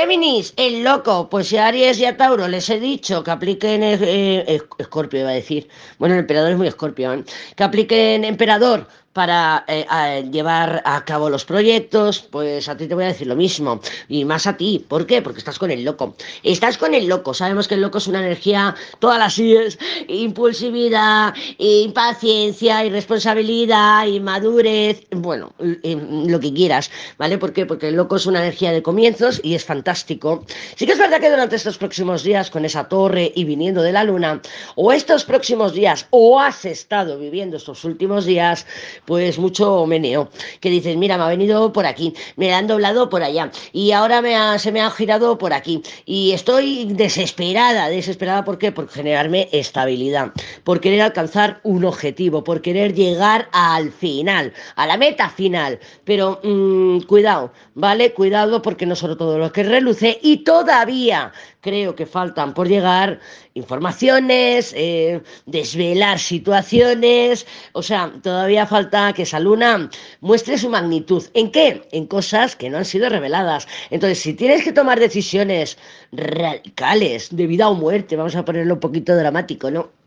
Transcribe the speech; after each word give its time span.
Géminis, 0.00 0.54
el 0.56 0.82
loco. 0.82 1.28
Pues 1.28 1.48
si 1.48 1.58
a 1.58 1.66
Aries 1.66 1.98
y 1.98 2.06
a 2.06 2.16
Tauro 2.16 2.48
les 2.48 2.70
he 2.70 2.80
dicho 2.80 3.22
que 3.22 3.30
apliquen 3.32 3.82
eh, 3.82 4.58
Escorpio, 4.78 5.20
iba 5.20 5.28
a 5.28 5.34
decir. 5.34 5.68
Bueno, 5.98 6.14
el 6.14 6.20
emperador 6.20 6.52
es 6.52 6.56
muy 6.56 6.68
Escorpio, 6.68 7.12
¿eh? 7.12 7.24
Que 7.54 7.64
apliquen 7.64 8.24
emperador 8.24 8.88
para 9.12 9.64
eh, 9.66 10.28
llevar 10.30 10.82
a 10.84 11.04
cabo 11.04 11.28
los 11.28 11.44
proyectos, 11.44 12.20
pues 12.30 12.68
a 12.68 12.76
ti 12.76 12.86
te 12.86 12.94
voy 12.94 13.04
a 13.04 13.08
decir 13.08 13.26
lo 13.26 13.34
mismo. 13.34 13.80
Y 14.08 14.24
más 14.24 14.46
a 14.46 14.56
ti. 14.56 14.84
¿Por 14.86 15.06
qué? 15.06 15.20
Porque 15.20 15.40
estás 15.40 15.58
con 15.58 15.70
el 15.70 15.84
loco. 15.84 16.14
Estás 16.42 16.78
con 16.78 16.94
el 16.94 17.08
loco. 17.08 17.34
Sabemos 17.34 17.66
que 17.66 17.74
el 17.74 17.80
loco 17.80 17.98
es 17.98 18.06
una 18.06 18.20
energía, 18.20 18.74
todas 18.98 19.18
las 19.18 19.38
es 19.38 19.78
impulsividad, 20.08 21.34
impaciencia, 21.58 22.84
irresponsabilidad, 22.84 24.06
inmadurez, 24.06 25.06
bueno, 25.10 25.52
lo 25.58 26.40
que 26.40 26.52
quieras, 26.52 26.90
¿vale? 27.16 27.38
¿Por 27.38 27.52
qué? 27.52 27.66
Porque 27.66 27.88
el 27.88 27.96
loco 27.96 28.16
es 28.16 28.26
una 28.26 28.40
energía 28.40 28.72
de 28.72 28.82
comienzos 28.82 29.40
y 29.42 29.54
es 29.54 29.64
fantástico. 29.64 30.44
Sí 30.76 30.86
que 30.86 30.92
es 30.92 30.98
verdad 30.98 31.20
que 31.20 31.30
durante 31.30 31.56
estos 31.56 31.78
próximos 31.78 32.22
días, 32.22 32.50
con 32.50 32.64
esa 32.64 32.88
torre 32.88 33.32
y 33.34 33.44
viniendo 33.44 33.82
de 33.82 33.92
la 33.92 34.04
luna, 34.04 34.40
o 34.76 34.92
estos 34.92 35.24
próximos 35.24 35.72
días, 35.72 36.06
o 36.10 36.40
has 36.40 36.64
estado 36.64 37.18
viviendo 37.18 37.56
estos 37.56 37.84
últimos 37.84 38.24
días, 38.24 38.66
pues 39.04 39.38
mucho 39.38 39.86
meneo. 39.86 40.30
Que 40.60 40.70
dices, 40.70 40.96
mira, 40.96 41.16
me 41.16 41.24
ha 41.24 41.28
venido 41.28 41.72
por 41.72 41.86
aquí, 41.86 42.14
me 42.36 42.52
han 42.52 42.66
doblado 42.66 43.08
por 43.08 43.22
allá, 43.22 43.50
y 43.72 43.92
ahora 43.92 44.22
me 44.22 44.30
se 44.58 44.72
me 44.72 44.80
ha 44.80 44.90
girado 44.90 45.38
por 45.38 45.52
aquí. 45.52 45.82
Y 46.06 46.32
estoy 46.32 46.86
desesperada, 46.86 47.88
desesperada, 47.88 48.44
¿por 48.44 48.58
qué? 48.58 48.72
Por 48.72 48.88
generarme 48.88 49.48
estabilidad, 49.52 50.32
por 50.64 50.80
querer 50.80 51.02
alcanzar 51.02 51.60
un 51.62 51.84
objetivo, 51.84 52.44
por 52.44 52.62
querer 52.62 52.94
llegar 52.94 53.48
al 53.52 53.92
final, 53.92 54.52
a 54.76 54.86
la 54.86 54.96
meta 54.96 55.28
final. 55.28 55.78
Pero 56.04 56.40
mm, 56.42 57.00
cuidado, 57.02 57.52
¿vale? 57.74 58.12
Cuidado 58.12 58.62
porque 58.62 58.86
no 58.86 58.96
solo 58.96 59.16
todo 59.16 59.38
lo 59.38 59.52
que 59.52 59.62
reluce 59.62 60.18
y 60.22 60.38
todavía 60.38 61.32
creo 61.60 61.94
que 61.94 62.06
faltan 62.06 62.54
por 62.54 62.68
llegar 62.68 63.20
informaciones, 63.54 64.72
eh, 64.76 65.20
desvelar 65.46 66.18
situaciones, 66.18 67.46
o 67.72 67.82
sea, 67.82 68.12
todavía 68.22 68.66
falta 68.66 68.89
que 69.14 69.22
esa 69.22 69.40
luna 69.40 69.88
muestre 70.20 70.58
su 70.58 70.68
magnitud. 70.68 71.24
¿En 71.34 71.50
qué? 71.50 71.82
En 71.92 72.06
cosas 72.06 72.56
que 72.56 72.70
no 72.70 72.78
han 72.78 72.84
sido 72.84 73.08
reveladas. 73.08 73.68
Entonces, 73.90 74.18
si 74.20 74.34
tienes 74.34 74.64
que 74.64 74.72
tomar 74.72 74.98
decisiones 74.98 75.78
radicales 76.12 77.28
de 77.30 77.46
vida 77.46 77.68
o 77.68 77.74
muerte, 77.74 78.16
vamos 78.16 78.36
a 78.36 78.44
ponerlo 78.44 78.74
un 78.74 78.80
poquito 78.80 79.16
dramático, 79.16 79.70
¿no? 79.70 79.99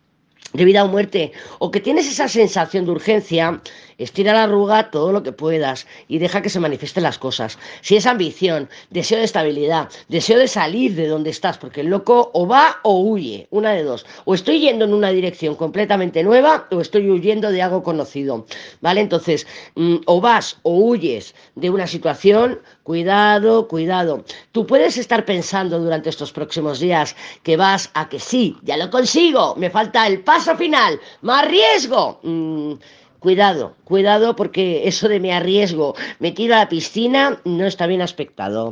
De 0.54 0.66
vida 0.66 0.84
o 0.84 0.88
muerte, 0.88 1.32
o 1.60 1.72
que 1.72 1.80
tienes 1.80 2.08
esa 2.08 2.28
sensación 2.28 2.86
de 2.86 2.92
urgencia, 2.92 3.62
estira 3.98 4.34
la 4.34 4.44
arruga 4.44 4.92
todo 4.92 5.12
lo 5.12 5.24
que 5.24 5.32
puedas 5.32 5.88
y 6.08 6.20
deja 6.20 6.42
que 6.42 6.50
se 6.50 6.60
manifiesten 6.60 7.04
las 7.04 7.18
cosas. 7.18 7.58
Si 7.82 7.96
es 7.96 8.06
ambición, 8.06 8.70
deseo 8.90 9.20
de 9.20 9.26
estabilidad, 9.26 9.90
deseo 10.10 10.40
de 10.40 10.48
salir 10.48 10.96
de 10.96 11.08
donde 11.08 11.30
estás, 11.30 11.58
porque 11.58 11.82
el 11.82 11.88
loco 11.88 12.32
o 12.34 12.48
va 12.48 12.80
o 12.84 13.00
huye, 13.02 13.48
una 13.50 13.72
de 13.72 13.84
dos. 13.84 14.06
O 14.26 14.34
estoy 14.34 14.60
yendo 14.60 14.86
en 14.86 14.94
una 14.94 15.10
dirección 15.10 15.56
completamente 15.56 16.24
nueva 16.24 16.68
o 16.72 16.82
estoy 16.82 17.10
huyendo 17.10 17.52
de 17.52 17.62
algo 17.62 17.84
conocido. 17.84 18.46
¿Vale? 18.82 19.02
Entonces, 19.02 19.48
mm, 19.76 19.98
o 20.06 20.22
vas 20.22 20.58
o 20.64 20.78
huyes 20.78 21.34
de 21.56 21.70
una 21.70 21.88
situación, 21.88 22.60
cuidado, 22.84 23.68
cuidado. 23.68 24.24
Tú 24.52 24.66
puedes 24.68 24.98
estar 24.98 25.26
pensando 25.26 25.80
durante 25.80 26.10
estos 26.10 26.32
próximos 26.32 26.80
días 26.80 27.16
que 27.44 27.58
vas 27.58 27.90
a 27.94 28.10
que 28.10 28.20
sí, 28.20 28.58
ya 28.64 28.78
lo 28.78 28.90
consigo, 28.90 29.56
me 29.56 29.70
falta 29.70 30.06
el 30.08 30.22
paso 30.22 30.43
final, 30.56 31.00
más 31.22 31.48
riesgo. 31.48 32.20
Mm, 32.24 32.74
cuidado, 33.20 33.76
cuidado 33.84 34.36
porque 34.36 34.88
eso 34.88 35.08
de 35.08 35.20
me 35.20 35.34
arriesgo, 35.34 35.96
me 36.20 36.32
tiro 36.32 36.56
a 36.56 36.60
la 36.60 36.70
piscina, 36.70 37.40
no 37.46 37.66
está 37.66 37.88
bien 37.88 38.02
aspectado. 38.02 38.72